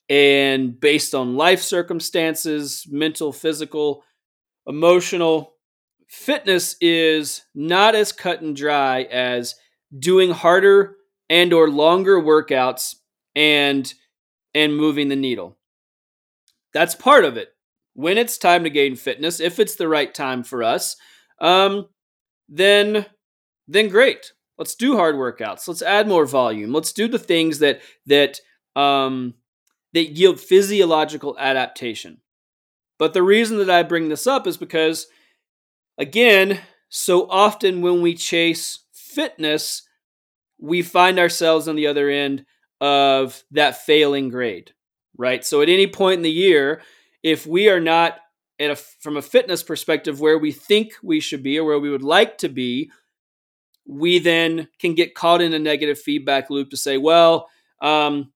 [0.09, 4.03] and based on life circumstances, mental, physical,
[4.67, 5.53] emotional,
[6.11, 9.55] fitness is not as cut and dry as
[9.97, 10.97] doing harder
[11.29, 12.95] and or longer workouts
[13.33, 13.93] and
[14.53, 15.57] and moving the needle.
[16.73, 17.49] That's part of it.
[17.93, 20.97] When it's time to gain fitness, if it's the right time for us,
[21.39, 21.87] um,
[22.49, 23.05] then
[23.67, 24.33] then great.
[24.57, 25.67] Let's do hard workouts.
[25.67, 26.73] Let's add more volume.
[26.73, 28.39] Let's do the things that that
[28.75, 29.35] um,
[29.93, 32.19] that yield physiological adaptation.
[32.99, 35.07] But the reason that I bring this up is because,
[36.01, 36.59] again,
[36.89, 39.83] so often when we chase fitness,
[40.59, 42.43] we find ourselves on the other end
[42.81, 44.73] of that failing grade,
[45.15, 45.45] right?
[45.45, 46.81] So at any point in the year,
[47.23, 48.17] if we are not
[48.59, 52.03] a, from a fitness perspective where we think we should be or where we would
[52.03, 52.91] like to be,
[53.87, 57.47] we then can get caught in a negative feedback loop to say, well,
[57.81, 58.31] um,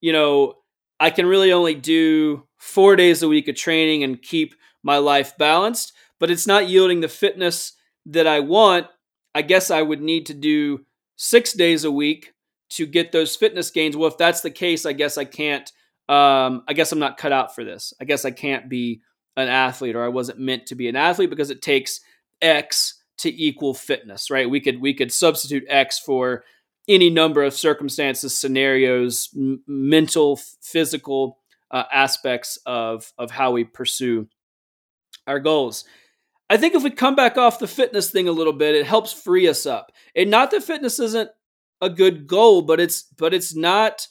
[0.00, 0.54] you know,
[0.98, 5.36] I can really only do four days a week of training and keep my life
[5.36, 7.72] balanced, but it's not yielding the fitness
[8.06, 8.86] that I want.
[9.34, 10.84] I guess I would need to do
[11.16, 12.32] six days a week
[12.70, 13.96] to get those fitness gains.
[13.96, 15.70] Well, if that's the case, I guess I can't.
[16.08, 17.92] Um, I guess I'm not cut out for this.
[18.00, 19.00] I guess I can't be
[19.36, 22.00] an athlete, or I wasn't meant to be an athlete because it takes
[22.42, 24.48] X to equal fitness, right?
[24.48, 26.44] We could we could substitute X for
[26.88, 31.38] any number of circumstances, scenarios, m- mental, physical
[31.70, 34.28] uh, aspects of of how we pursue
[35.26, 35.84] our goals.
[36.50, 39.12] I think if we come back off the fitness thing a little bit, it helps
[39.12, 39.92] free us up.
[40.14, 41.30] And not that fitness isn't
[41.80, 44.06] a good goal, but it's but it's not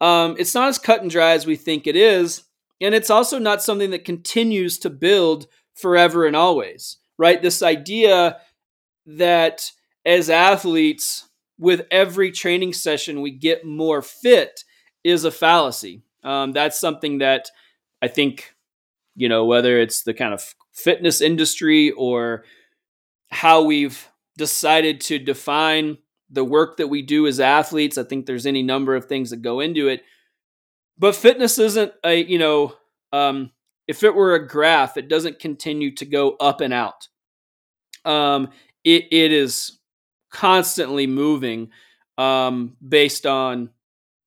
[0.00, 2.44] um, it's not as cut and dry as we think it is,
[2.80, 6.98] and it's also not something that continues to build forever and always.
[7.18, 7.40] Right?
[7.40, 8.38] This idea
[9.06, 9.70] that
[10.04, 14.64] as athletes, with every training session we get more fit
[15.04, 16.02] is a fallacy.
[16.24, 17.50] Um, that's something that
[18.02, 18.54] I think
[19.14, 22.44] you know whether it's the kind of fitness industry or
[23.30, 25.98] how we've decided to define
[26.30, 27.98] the work that we do as athletes.
[27.98, 30.02] I think there's any number of things that go into it.
[30.98, 32.74] But fitness isn't a, you know,
[33.12, 33.50] um,
[33.86, 37.08] if it were a graph, it doesn't continue to go up and out.
[38.04, 38.50] Um,
[38.84, 39.78] it, it is
[40.30, 41.70] constantly moving
[42.18, 43.70] um, based on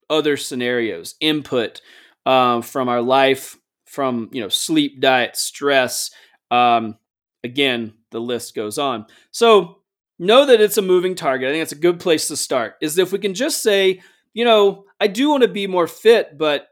[0.10, 1.82] other scenarios, input
[2.26, 6.12] um, from our life, from you know sleep, diet, stress.
[6.52, 6.98] Um,
[7.44, 9.06] again, the list goes on.
[9.32, 9.80] So
[10.20, 11.50] know that it's a moving target.
[11.50, 12.76] I think that's a good place to start.
[12.82, 14.02] Is if we can just say,
[14.34, 16.68] you know, I do want to be more fit, but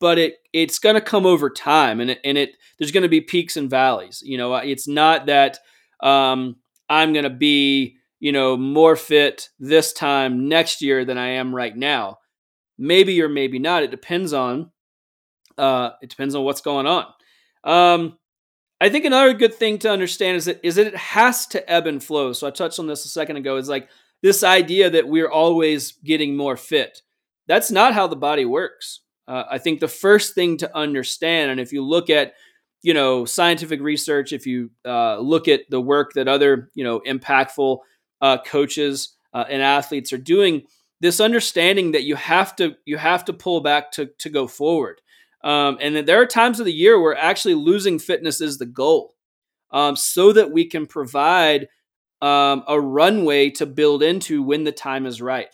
[0.00, 3.08] but it it's going to come over time, and it, and it there's going to
[3.08, 4.22] be peaks and valleys.
[4.24, 5.58] You know, it's not that
[6.00, 6.56] um,
[6.88, 11.54] I'm going to be you know more fit this time next year than I am
[11.54, 12.18] right now.
[12.78, 13.82] Maybe or maybe not.
[13.82, 14.70] It depends on
[15.56, 17.06] uh, it depends on what's going on.
[17.64, 18.18] Um,
[18.80, 21.86] I think another good thing to understand is that is that it has to ebb
[21.86, 22.32] and flow.
[22.32, 23.56] So I touched on this a second ago.
[23.56, 23.88] Is like
[24.22, 27.02] this idea that we're always getting more fit.
[27.46, 29.00] That's not how the body works.
[29.26, 32.34] Uh, I think the first thing to understand, and if you look at
[32.82, 37.00] you know scientific research, if you uh, look at the work that other you know
[37.00, 37.78] impactful
[38.20, 40.62] uh, coaches uh, and athletes are doing,
[41.00, 45.00] this understanding that you have to you have to pull back to to go forward.
[45.42, 49.14] Um, and there are times of the year where actually losing fitness is the goal,
[49.70, 51.68] um, so that we can provide
[52.20, 55.48] um, a runway to build into when the time is right.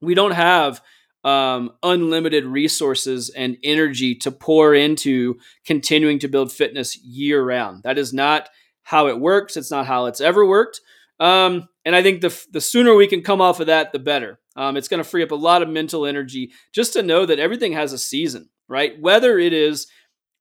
[0.00, 0.80] We don't have
[1.24, 7.82] um, unlimited resources and energy to pour into continuing to build fitness year round.
[7.82, 8.48] That is not
[8.82, 9.56] how it works.
[9.56, 10.80] It's not how it's ever worked.
[11.18, 14.38] Um, and I think the the sooner we can come off of that, the better.
[14.54, 17.38] Um, it's going to free up a lot of mental energy just to know that
[17.38, 19.00] everything has a season right?
[19.00, 19.86] Whether it is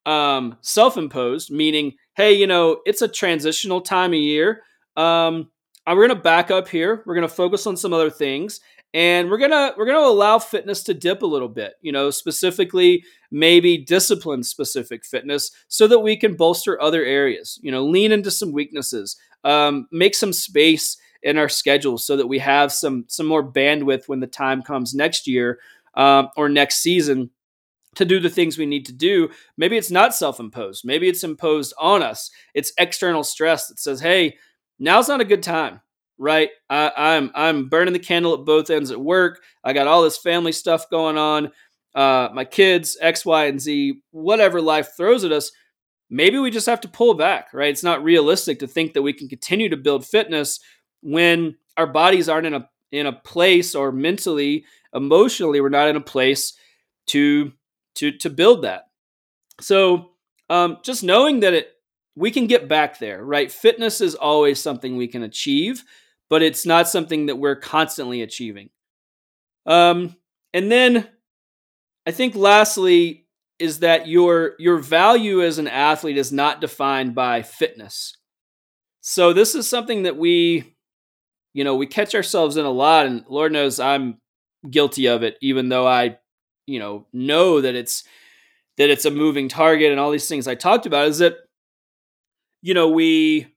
[0.06, 4.62] um, self imposed, meaning, hey, you know, it's a transitional time of year.
[4.96, 5.50] Um,
[5.88, 7.04] we're going to back up here.
[7.06, 8.60] We're going to focus on some other things
[8.96, 13.04] and we're gonna we're gonna allow fitness to dip a little bit you know specifically
[13.30, 18.32] maybe discipline specific fitness so that we can bolster other areas you know lean into
[18.32, 23.26] some weaknesses um, make some space in our schedule so that we have some some
[23.26, 25.60] more bandwidth when the time comes next year
[25.96, 27.30] um, or next season
[27.96, 29.30] to do the things we need to do.
[29.58, 30.84] Maybe it's not self imposed.
[30.86, 32.30] Maybe it's imposed on us.
[32.54, 34.38] It's external stress that says, hey,
[34.80, 35.82] now's not a good time,
[36.18, 36.50] right?
[36.70, 39.42] I, I'm, I'm burning the candle at both ends at work.
[39.64, 41.52] I got all this family stuff going on.
[41.94, 45.52] Uh, my kids, X, Y, and Z, whatever life throws at us.
[46.10, 47.70] Maybe we just have to pull back, right?
[47.70, 50.60] It's not realistic to think that we can continue to build fitness
[51.02, 55.96] when our bodies aren't in a in a place or mentally, emotionally, we're not in
[55.96, 56.54] a place
[57.08, 57.52] to
[57.96, 58.84] to to build that.
[59.62, 60.12] So
[60.50, 61.70] um, just knowing that it
[62.16, 63.52] we can get back there, right?
[63.52, 65.84] Fitness is always something we can achieve,
[66.30, 68.70] but it's not something that we're constantly achieving.
[69.66, 70.16] Um,
[70.54, 71.08] and then
[72.06, 73.28] I think lastly
[73.60, 78.18] is that your your value as an athlete is not defined by fitness.
[79.02, 80.76] So this is something that we
[81.54, 84.20] you know, we catch ourselves in a lot and Lord knows I'm
[84.70, 86.18] guilty of it even though I
[86.68, 88.04] you know know that it's
[88.78, 91.36] that it's a moving target and all these things I talked about is that
[92.62, 93.48] you know we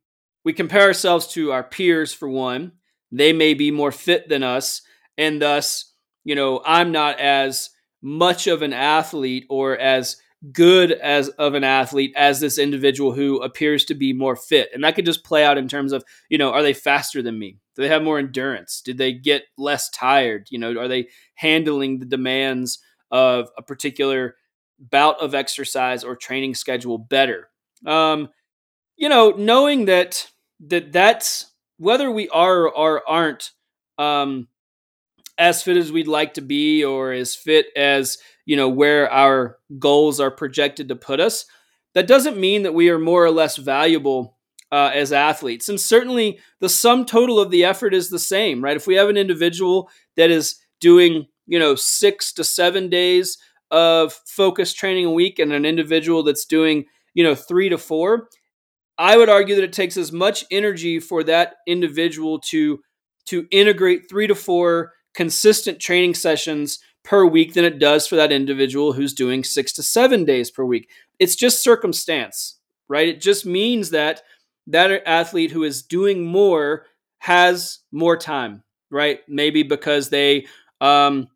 [0.45, 2.73] we compare ourselves to our peers for one
[3.11, 4.83] they may be more fit than us
[5.17, 5.93] and thus
[6.25, 7.71] you know I'm not as
[8.03, 10.17] much of an athlete or as
[10.53, 14.71] good as of an athlete as this individual who appears to be more fit.
[14.73, 17.39] And that could just play out in terms of you know are they faster than
[17.39, 17.59] me?
[17.75, 18.81] Do they have more endurance?
[18.85, 20.49] Did they get less tired?
[20.51, 22.79] You know are they handling the demands
[23.11, 24.37] of a particular
[24.79, 27.49] bout of exercise or training schedule better.
[27.87, 28.29] Um,
[28.97, 30.31] you know, knowing that
[30.67, 33.53] that that's whether we are or aren't
[33.99, 34.49] um,
[35.39, 39.59] as fit as we'd like to be or as fit as you know where our
[39.79, 41.47] goals are projected to put us
[41.95, 44.37] that doesn't mean that we are more or less valuable
[44.71, 48.77] uh, as athletes and certainly the sum total of the effort is the same right
[48.77, 53.39] if we have an individual that is doing you know, six to seven days
[53.71, 56.85] of focused training a week and an individual that's doing,
[57.15, 58.29] you know, three to four,
[58.99, 62.81] I would argue that it takes as much energy for that individual to
[63.27, 68.33] to integrate three to four consistent training sessions per week than it does for that
[68.33, 70.91] individual who's doing six to seven days per week.
[71.19, 73.09] It's just circumstance, right?
[73.09, 74.23] It just means that
[74.67, 76.87] that athlete who is doing more
[77.19, 79.21] has more time, right?
[79.29, 80.47] Maybe because they
[80.81, 81.29] um,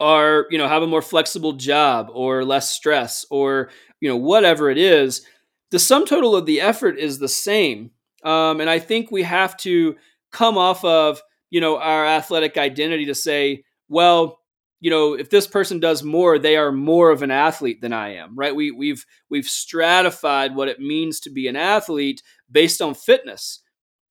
[0.00, 3.70] are you know have a more flexible job or less stress or
[4.00, 5.26] you know whatever it is
[5.70, 7.90] the sum total of the effort is the same.
[8.24, 9.96] Um, and i think we have to
[10.32, 14.40] come off of you know our athletic identity to say well
[14.80, 18.14] you know if this person does more they are more of an athlete than i
[18.14, 18.56] am right?
[18.56, 23.60] We, we've we've stratified what it means to be an athlete based on fitness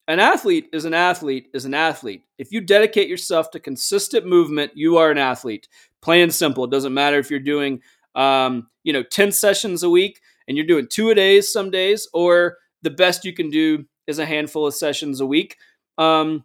[0.08, 2.24] an athlete is an athlete is an athlete.
[2.38, 5.68] If you dedicate yourself to consistent movement, you are an athlete.
[6.02, 6.64] Plain and simple.
[6.66, 7.82] It doesn't matter if you're doing,
[8.14, 12.08] um, you know, 10 sessions a week and you're doing two a days some days,
[12.14, 15.58] or the best you can do is a handful of sessions a week.
[15.98, 16.44] Um,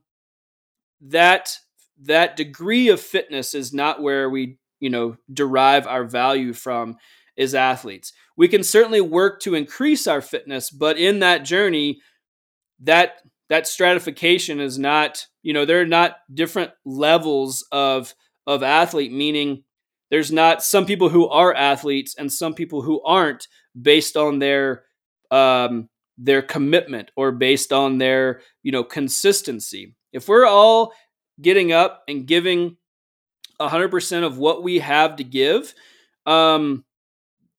[1.03, 1.57] that
[2.03, 6.97] that degree of fitness is not where we, you know, derive our value from
[7.37, 8.13] as athletes.
[8.37, 12.01] We can certainly work to increase our fitness, but in that journey,
[12.81, 18.15] that that stratification is not you know there are not different levels of
[18.47, 19.63] of athlete meaning
[20.11, 23.47] there's not some people who are athletes and some people who aren't
[23.81, 24.85] based on their
[25.31, 25.89] um,
[26.19, 29.95] their commitment or based on their you know consistency.
[30.13, 30.93] If we're all
[31.41, 32.77] getting up and giving
[33.61, 35.75] 100% of what we have to give
[36.27, 36.85] um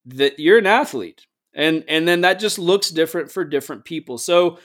[0.06, 1.26] that you're an athlete.
[1.54, 4.18] And and then that just looks different for different people.
[4.18, 4.60] So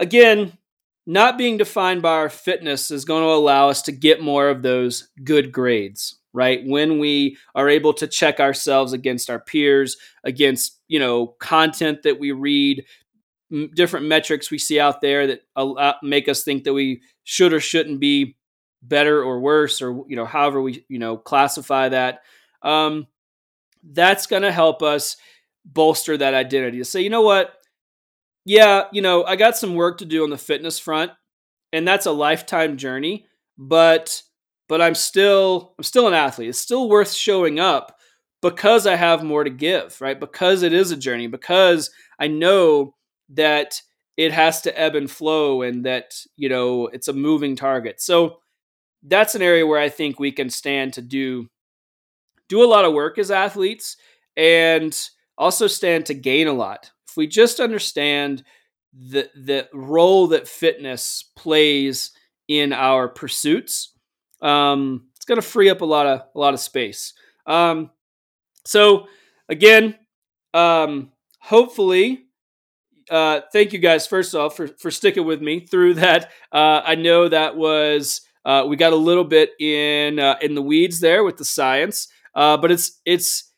[0.00, 0.58] again,
[1.06, 4.62] not being defined by our fitness is going to allow us to get more of
[4.62, 6.62] those good grades, right?
[6.66, 12.20] When we are able to check ourselves against our peers, against, you know, content that
[12.20, 12.84] we read,
[13.52, 17.52] m- different metrics we see out there that allow, make us think that we should
[17.52, 18.36] or shouldn't be
[18.82, 22.22] better or worse or you know however we you know classify that
[22.62, 23.06] um
[23.92, 25.16] that's going to help us
[25.64, 27.59] bolster that identity to say you know what
[28.44, 31.12] yeah, you know, I got some work to do on the fitness front,
[31.72, 33.26] and that's a lifetime journey,
[33.58, 34.22] but
[34.68, 36.48] but I'm still I'm still an athlete.
[36.50, 37.96] It's still worth showing up
[38.42, 40.18] because I have more to give, right?
[40.18, 42.94] Because it is a journey, because I know
[43.30, 43.80] that
[44.16, 48.00] it has to ebb and flow and that, you know, it's a moving target.
[48.00, 48.38] So
[49.02, 51.48] that's an area where I think we can stand to do
[52.48, 53.96] do a lot of work as athletes
[54.36, 54.98] and
[55.38, 58.44] also stand to gain a lot if we just understand
[58.92, 62.12] the the role that fitness plays
[62.48, 63.94] in our pursuits,
[64.42, 67.12] um, it's going to free up a lot of a lot of space.
[67.46, 67.90] Um,
[68.64, 69.06] so
[69.48, 69.96] again,
[70.54, 72.26] um, hopefully,
[73.10, 76.30] uh, thank you guys first off for for sticking with me through that.
[76.52, 80.62] Uh, I know that was uh, we got a little bit in uh, in the
[80.62, 82.06] weeds there with the science,
[82.36, 83.49] uh, but it's it's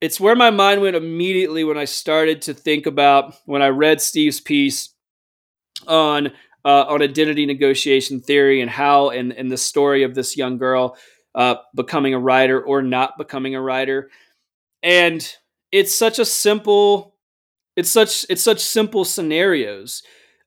[0.00, 4.00] it's where my mind went immediately when I started to think about when I read
[4.00, 4.94] Steve's piece
[5.86, 6.28] on
[6.64, 10.96] uh, on identity negotiation theory and how and, and the story of this young girl
[11.34, 14.10] uh, becoming a writer or not becoming a writer.
[14.82, 15.26] And
[15.72, 17.16] it's such a simple,
[17.76, 20.02] it's such it's such simple scenarios.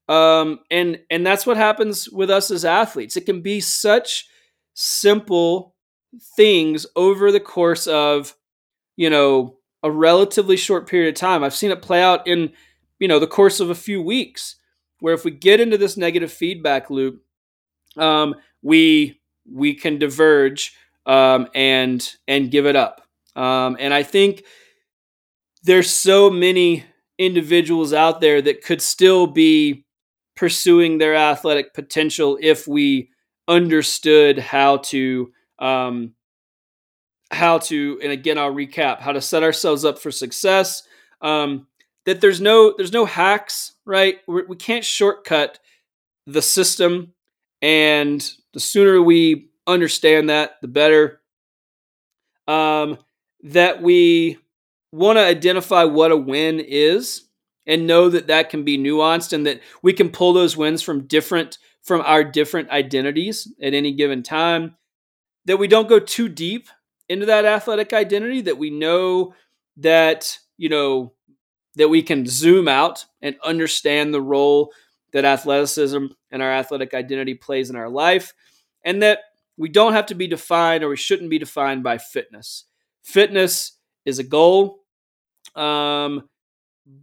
[0.08, 3.18] Um, and and that's what happens with us as athletes.
[3.18, 4.28] It can be such
[4.74, 5.76] simple
[6.36, 8.36] things over the course of
[8.96, 11.44] you know, a relatively short period of time.
[11.44, 12.52] I've seen it play out in,
[13.00, 14.56] you know, the course of a few weeks,
[15.00, 17.22] where if we get into this negative feedback loop,
[17.98, 19.20] um, we
[19.52, 20.76] we can diverge
[21.06, 23.02] um, and and give it up.
[23.36, 24.44] Um, and I think
[25.64, 26.84] there's so many
[27.18, 29.86] individuals out there that could still be
[30.36, 33.10] pursuing their athletic potential if we
[33.48, 36.14] understood how to um,
[37.32, 40.84] how to and again i'll recap how to set ourselves up for success.
[41.22, 41.68] Um,
[42.06, 44.20] that there's no there's no hacks right?
[44.28, 45.60] We're, we can not shortcut
[46.26, 47.14] the system
[47.62, 51.22] and the sooner we understand that the better.
[52.48, 52.98] Um,
[53.44, 54.38] that we
[54.92, 57.28] want to identify what a win is
[57.66, 61.08] and know that that can be nuanced and that we can pull those wins from
[61.08, 64.76] different from our different identities at any given time.
[65.46, 66.68] That we don't go too deep
[67.12, 69.34] into that athletic identity that we know
[69.78, 71.14] that you know
[71.76, 74.72] that we can zoom out and understand the role
[75.14, 78.34] that athleticism and our athletic identity plays in our life
[78.86, 79.20] and that
[79.58, 82.66] we don't have to be defined or we shouldn't be defined by fitness.
[83.04, 83.74] Fitness
[84.06, 84.80] is a goal
[85.56, 86.30] um,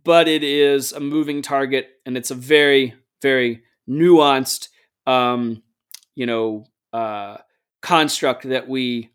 [0.04, 4.68] but it is a moving target and it's a very very nuanced
[5.06, 5.62] um,
[6.14, 7.36] you know uh,
[7.82, 9.10] construct that we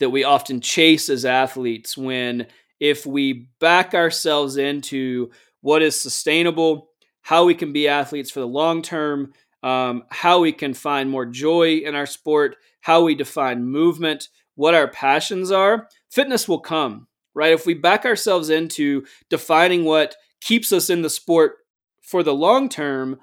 [0.00, 2.46] that we often chase as athletes when
[2.80, 5.30] if we back ourselves into
[5.60, 6.90] what is sustainable,
[7.22, 9.32] how we can be athletes for the long term,
[9.62, 14.74] um, how we can find more joy in our sport, how we define movement, what
[14.74, 17.52] our passions are, fitness will come, right?
[17.52, 21.56] If we back ourselves into defining what keeps us in the sport
[22.00, 23.18] for the long term,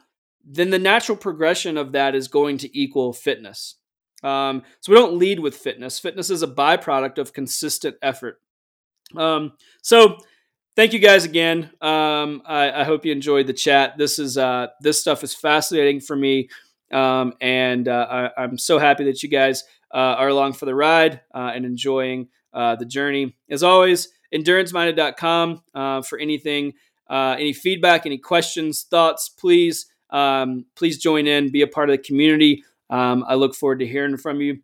[0.46, 3.77] then the natural progression of that is going to equal fitness.
[4.24, 5.99] Um, so we don't lead with fitness.
[5.99, 8.41] Fitness is a byproduct of consistent effort.
[9.15, 10.18] Um, so
[10.76, 11.72] thank you guys again.
[11.82, 13.97] Um, I, I, hope you enjoyed the chat.
[13.97, 16.49] This is uh, this stuff is fascinating for me,
[16.91, 19.63] um, and uh, I, am so happy that you guys
[19.93, 23.36] uh, are along for the ride uh, and enjoying uh, the journey.
[23.49, 26.74] As always, enduranceminded.com uh, for anything,
[27.09, 29.30] any feedback, any questions, thoughts.
[29.30, 32.63] Please, um, please join in, be a part of the community.
[32.90, 34.60] Um, I look forward to hearing from you.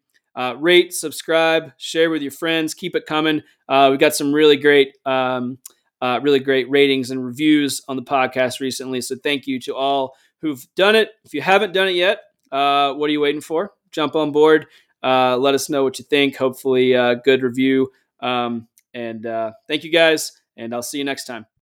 [0.58, 2.74] rate, subscribe, share with your friends.
[2.74, 3.42] Keep it coming.
[3.70, 4.98] we've got some really great.
[5.06, 5.60] Um,
[6.04, 9.00] uh, really great ratings and reviews on the podcast recently.
[9.00, 11.12] So thank you to all who've done it.
[11.24, 12.20] If you haven't done it yet,
[12.52, 13.72] uh, what are you waiting for?
[13.90, 14.68] Jump on board.
[15.02, 16.36] Uh, let us know what you think.
[16.36, 17.90] Hopefully, uh, good review.
[18.20, 21.53] Um, and uh, thank you guys, and I'll see you next time.